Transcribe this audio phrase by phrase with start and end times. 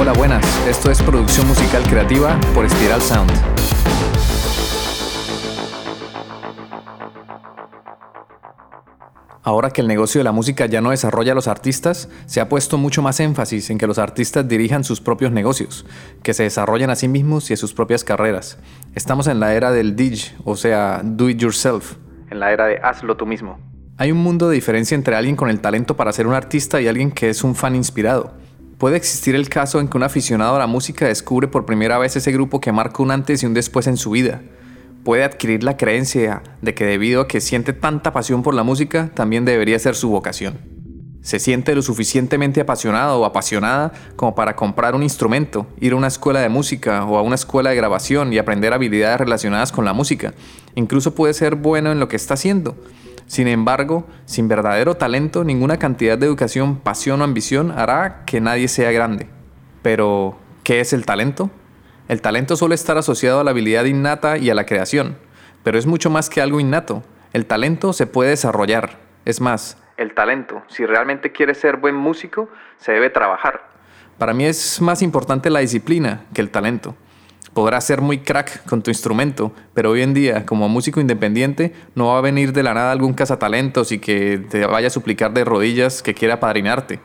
[0.00, 0.44] Hola, buenas.
[0.68, 3.32] Esto es producción musical creativa por Spiral Sound.
[9.42, 12.48] Ahora que el negocio de la música ya no desarrolla a los artistas, se ha
[12.48, 15.84] puesto mucho más énfasis en que los artistas dirijan sus propios negocios,
[16.22, 18.60] que se desarrollen a sí mismos y a sus propias carreras.
[18.94, 21.96] Estamos en la era del DIG, o sea, do it yourself,
[22.30, 23.58] en la era de hazlo tú mismo.
[23.96, 26.86] Hay un mundo de diferencia entre alguien con el talento para ser un artista y
[26.86, 28.32] alguien que es un fan inspirado.
[28.78, 32.14] Puede existir el caso en que un aficionado a la música descubre por primera vez
[32.14, 34.40] ese grupo que marca un antes y un después en su vida.
[35.02, 39.10] Puede adquirir la creencia de que debido a que siente tanta pasión por la música,
[39.14, 40.60] también debería ser su vocación.
[41.22, 46.06] Se siente lo suficientemente apasionado o apasionada como para comprar un instrumento, ir a una
[46.06, 49.92] escuela de música o a una escuela de grabación y aprender habilidades relacionadas con la
[49.92, 50.34] música.
[50.76, 52.76] Incluso puede ser bueno en lo que está haciendo,
[53.28, 58.68] sin embargo, sin verdadero talento, ninguna cantidad de educación, pasión o ambición hará que nadie
[58.68, 59.28] sea grande.
[59.82, 61.50] Pero, ¿qué es el talento?
[62.08, 65.18] El talento suele estar asociado a la habilidad innata y a la creación,
[65.62, 67.02] pero es mucho más que algo innato.
[67.34, 68.96] El talento se puede desarrollar.
[69.26, 72.48] Es más, el talento, si realmente quieres ser buen músico,
[72.78, 73.68] se debe trabajar.
[74.16, 76.96] Para mí es más importante la disciplina que el talento.
[77.58, 82.06] Podrás ser muy crack con tu instrumento, pero hoy en día, como músico independiente, no
[82.06, 85.44] va a venir de la nada algún cazatalentos y que te vaya a suplicar de
[85.44, 87.00] rodillas que quiera padrinarte.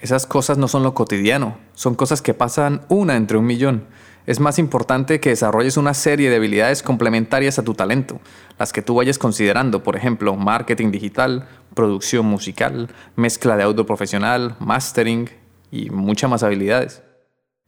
[0.00, 3.84] Esas cosas no son lo cotidiano, son cosas que pasan una entre un millón.
[4.24, 8.18] Es más importante que desarrolles una serie de habilidades complementarias a tu talento,
[8.58, 14.56] las que tú vayas considerando, por ejemplo, marketing digital, producción musical, mezcla de audio profesional,
[14.58, 15.28] mastering
[15.70, 17.02] y muchas más habilidades.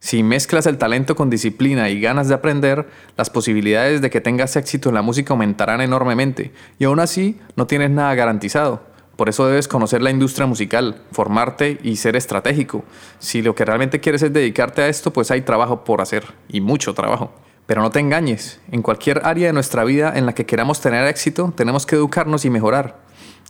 [0.02, 4.56] Si mezclas el talento con disciplina y ganas de aprender, las posibilidades de que tengas
[4.56, 8.82] éxito en la música aumentarán enormemente y aún así no tienes nada garantizado.
[9.16, 12.82] Por eso debes conocer la industria musical, formarte y ser estratégico.
[13.18, 16.62] Si lo que realmente quieres es dedicarte a esto, pues hay trabajo por hacer y
[16.62, 17.30] mucho trabajo.
[17.66, 21.06] Pero no te engañes, en cualquier área de nuestra vida en la que queramos tener
[21.06, 23.00] éxito, tenemos que educarnos y mejorar.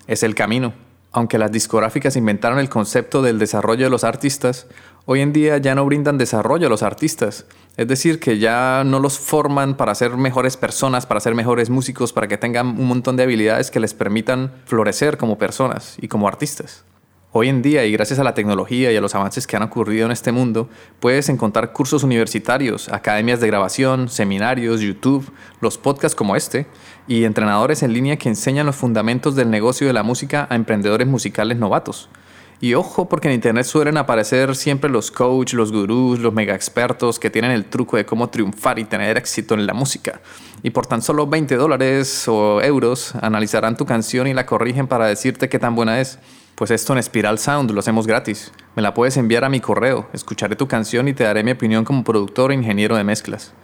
[0.09, 0.75] Es el camino.
[1.13, 4.69] Aunque las discográficas inventaron el concepto del desarrollo de los artistas,
[5.07, 7.47] hoy en día ya no brindan desarrollo a los artistas.
[7.77, 12.13] Es decir, que ya no los forman para ser mejores personas, para ser mejores músicos,
[12.13, 16.29] para que tengan un montón de habilidades que les permitan florecer como personas y como
[16.29, 16.85] artistas.
[17.33, 20.05] Hoy en día, y gracias a la tecnología y a los avances que han ocurrido
[20.05, 20.69] en este mundo,
[20.99, 25.31] puedes encontrar cursos universitarios, academias de grabación, seminarios, YouTube,
[25.61, 26.67] los podcasts como este,
[27.07, 31.07] y entrenadores en línea que enseñan los fundamentos del negocio de la música a emprendedores
[31.07, 32.09] musicales novatos.
[32.63, 37.19] Y ojo, porque en Internet suelen aparecer siempre los coaches, los gurús, los mega expertos
[37.19, 40.21] que tienen el truco de cómo triunfar y tener éxito en la música.
[40.63, 45.07] Y por tan solo 20 dólares o euros analizarán tu canción y la corrigen para
[45.07, 46.19] decirte qué tan buena es.
[46.55, 48.53] Pues esto en Spiral Sound lo hacemos gratis.
[48.77, 51.87] Me la puedes enviar a mi correo, escucharé tu canción y te daré mi opinión
[51.87, 53.55] como productor e ingeniero de mezclas.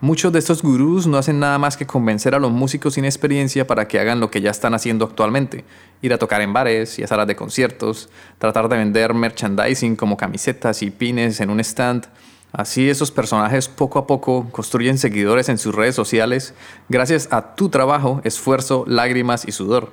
[0.00, 3.66] Muchos de estos gurús no hacen nada más que convencer a los músicos sin experiencia
[3.66, 5.64] para que hagan lo que ya están haciendo actualmente,
[6.02, 10.16] ir a tocar en bares y a salas de conciertos, tratar de vender merchandising como
[10.16, 12.06] camisetas y pines en un stand.
[12.52, 16.54] Así esos personajes poco a poco construyen seguidores en sus redes sociales
[16.88, 19.92] gracias a tu trabajo, esfuerzo, lágrimas y sudor.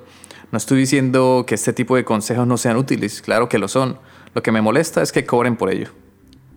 [0.52, 3.98] No estoy diciendo que este tipo de consejos no sean útiles, claro que lo son.
[4.34, 6.05] Lo que me molesta es que cobren por ello.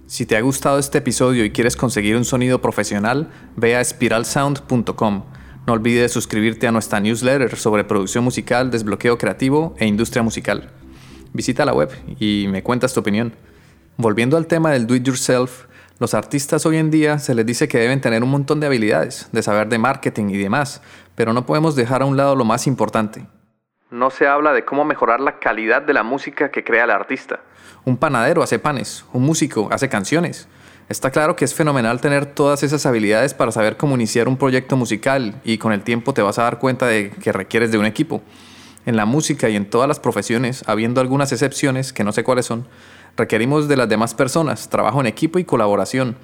[0.09, 5.24] Si te ha gustado este episodio y quieres conseguir un sonido profesional, ve a spiralsound.com.
[5.68, 10.72] No olvides suscribirte a nuestra newsletter sobre producción musical, desbloqueo creativo e industria musical.
[11.31, 13.36] Visita la web y me cuentas tu opinión.
[13.98, 15.66] Volviendo al tema del do it yourself,
[16.00, 19.30] los artistas hoy en día se les dice que deben tener un montón de habilidades,
[19.31, 20.81] de saber de marketing y demás,
[21.14, 23.28] pero no podemos dejar a un lado lo más importante,
[23.92, 27.40] no se habla de cómo mejorar la calidad de la música que crea el artista.
[27.86, 30.48] Un panadero hace panes, un músico hace canciones.
[30.90, 34.76] Está claro que es fenomenal tener todas esas habilidades para saber cómo iniciar un proyecto
[34.76, 37.86] musical y con el tiempo te vas a dar cuenta de que requieres de un
[37.86, 38.22] equipo.
[38.86, 42.46] En la música y en todas las profesiones, habiendo algunas excepciones que no sé cuáles
[42.46, 42.68] son,
[43.18, 46.16] requerimos de las demás personas, trabajo en equipo y colaboración.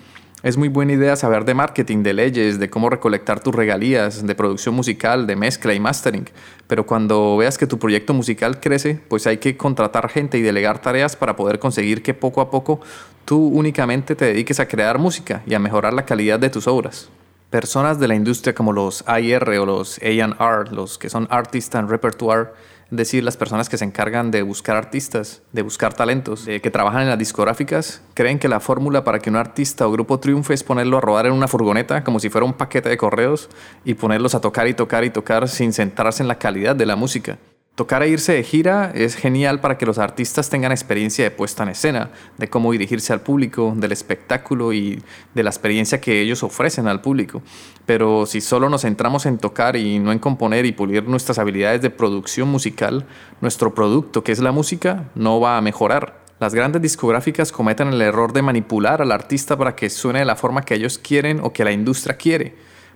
[0.46, 4.36] Es muy buena idea saber de marketing, de leyes, de cómo recolectar tus regalías, de
[4.36, 6.30] producción musical, de mezcla y mastering.
[6.68, 10.84] Pero cuando veas que tu proyecto musical crece, pues hay que contratar gente y delegar
[10.84, 12.80] tareas para poder conseguir que poco a poco
[13.26, 17.10] tú únicamente te dediques a crear música y a mejorar la calidad de tus obras.
[17.50, 21.90] Personas de la industria como los AR o los AR, los que son Artist and
[21.90, 22.52] Repertoire,
[22.92, 27.02] es decir, las personas que se encargan de buscar artistas, de buscar talentos, que trabajan
[27.02, 30.64] en las discográficas, creen que la fórmula para que un artista o grupo triunfe es
[30.64, 33.50] ponerlo a rodar en una furgoneta como si fuera un paquete de correos
[33.84, 36.96] y ponerlos a tocar y tocar y tocar sin centrarse en la calidad de la
[36.96, 37.38] música.
[37.76, 41.64] Tocar e irse de gira es genial para que los artistas tengan experiencia de puesta
[41.64, 46.42] en escena, de cómo dirigirse al público, del espectáculo y de la experiencia que ellos
[46.42, 47.42] ofrecen al público.
[47.86, 51.82] Pero si solo nos centramos en tocar y no en componer y pulir nuestras habilidades
[51.82, 53.06] de producción musical,
[53.42, 56.24] nuestro producto, que es la música, no va a mejorar.
[56.40, 60.38] Las grandes discográficas cometen el error de manipular al artista para que suene de la
[60.38, 62.56] forma que ellos quieren o que la industria quiere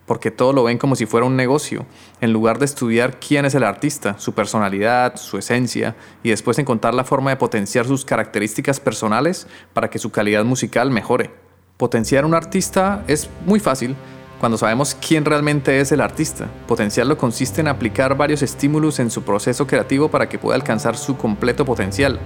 [0.10, 1.86] porque todo lo ven como si fuera un negocio,
[2.20, 6.96] en lugar de estudiar quién es el artista, su personalidad, su esencia, y después encontrar
[6.96, 11.30] la forma de potenciar sus características personales para que su calidad musical mejore.
[11.78, 13.96] Potenciar un artista es muy fácil
[14.40, 16.48] cuando sabemos quién realmente es el artista.
[16.68, 21.18] Potenciarlo consiste en aplicar varios estímulos en su proceso creativo para que pueda alcanzar su
[21.18, 22.20] completo potencial.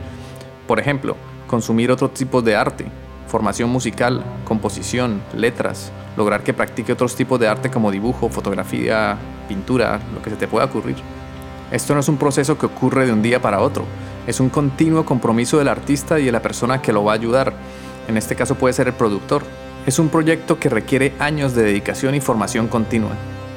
[0.67, 2.85] Por ejemplo, consumir otro tipo de arte,
[3.27, 9.17] formación musical, composición, letras, lograr que practique otros tipos de arte como dibujo, fotografía,
[9.47, 10.95] pintura, lo que se te pueda ocurrir.
[11.71, 13.85] Esto no es un proceso que ocurre de un día para otro,
[14.25, 17.53] es un continuo compromiso del artista y de la persona que lo va a ayudar.
[18.07, 19.43] En este caso puede ser el productor.
[19.85, 23.11] Es un proyecto que requiere años de dedicación y formación continua.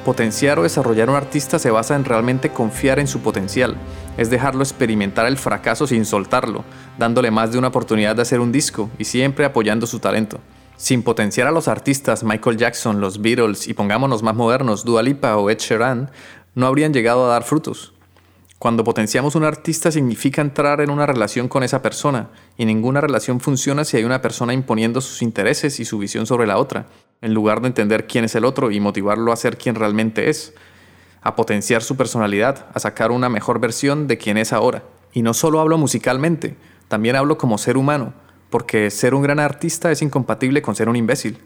[0.05, 3.77] Potenciar o desarrollar un artista se basa en realmente confiar en su potencial,
[4.17, 6.65] es dejarlo experimentar el fracaso sin soltarlo,
[6.99, 10.41] dándole más de una oportunidad de hacer un disco y siempre apoyando su talento.
[10.77, 15.37] Sin potenciar a los artistas Michael Jackson, los Beatles y pongámonos más modernos, Dua Lipa
[15.37, 16.11] o Ed Sheeran,
[16.55, 17.95] no habrían llegado a dar frutos.
[18.59, 23.39] Cuando potenciamos un artista significa entrar en una relación con esa persona, y ninguna relación
[23.39, 26.87] funciona si hay una persona imponiendo sus intereses y su visión sobre la otra,
[27.21, 30.55] en lugar de entender quién es el otro y motivarlo a ser quien realmente es,
[31.27, 34.85] a potenciar su personalidad, a sacar una mejor versión de quien es ahora.
[35.13, 36.57] Y no solo hablo musicalmente,
[36.87, 38.15] también hablo como ser humano,
[38.49, 41.39] porque ser un gran artista es incompatible con ser un imbécil.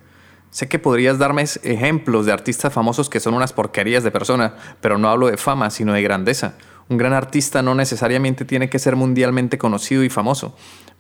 [0.51, 4.99] Sé que podrías darme ejemplos de artistas famosos que son unas porquerías de persona, pero
[4.99, 6.57] no hablo de fama, sino de grandeza.
[6.91, 10.55] Un gran artista no necesariamente tiene que ser mundialmente conocido y famoso.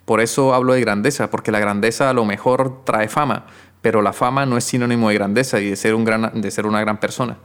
[0.06, 3.44] Por eso hablo de grandeza, porque la grandeza a lo mejor trae fama,
[3.82, 6.64] pero la fama no es sinónimo de grandeza y de ser, un gran, de ser
[6.64, 7.36] una gran persona.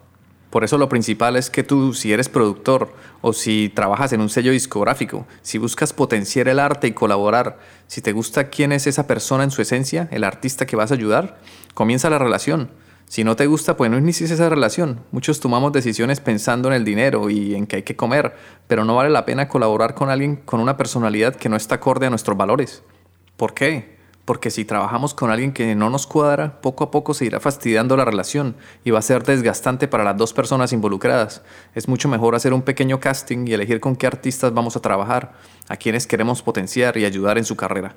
[0.55, 4.29] Por eso lo principal es que tú, si eres productor o si trabajas en un
[4.29, 9.05] sello discográfico, si buscas potenciar el arte y colaborar, si te gusta quién es esa
[9.05, 11.41] persona en su esencia, el artista que vas a ayudar,
[11.73, 12.71] comienza la relación.
[13.05, 15.01] Si no te gusta, pues no inicies esa relación.
[15.11, 18.33] Muchos tomamos decisiones pensando en el dinero y en que hay que comer,
[18.67, 22.05] pero no vale la pena colaborar con alguien con una personalidad que no está acorde
[22.05, 22.81] a nuestros valores.
[23.35, 23.94] ¿Por qué?
[24.25, 27.95] Porque si trabajamos con alguien que no nos cuadra, poco a poco se irá fastidiando
[27.95, 31.43] la relación y va a ser desgastante para las dos personas involucradas.
[31.75, 35.33] Es mucho mejor hacer un pequeño casting y elegir con qué artistas vamos a trabajar,
[35.69, 37.95] a quienes queremos potenciar y ayudar en su carrera.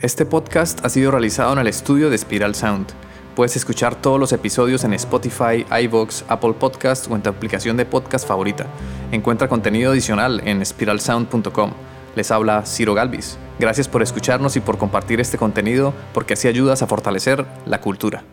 [0.00, 2.88] Este podcast ha sido realizado en el estudio de Spiral Sound.
[3.34, 7.86] Puedes escuchar todos los episodios en Spotify, iVoox, Apple Podcast o en tu aplicación de
[7.86, 8.66] podcast favorita.
[9.12, 11.87] Encuentra contenido adicional en spiralsound.com.
[12.18, 13.38] Les habla Ciro Galvis.
[13.60, 18.24] Gracias por escucharnos y por compartir este contenido porque así ayudas a fortalecer la cultura.